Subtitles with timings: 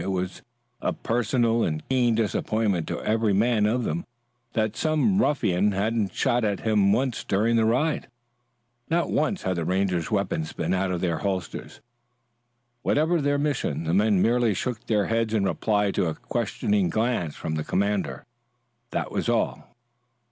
[0.01, 0.41] It was
[0.81, 4.03] a personal and keen disappointment to every man of them
[4.53, 8.07] that some ruffian hadn't shot at him once during the ride.
[8.89, 11.81] Not once had the Rangers' weapons been out of their holsters.
[12.81, 17.35] Whatever their mission the men merely shook their heads in reply to a questioning glance
[17.35, 18.25] from their commander.
[18.89, 19.75] That was all.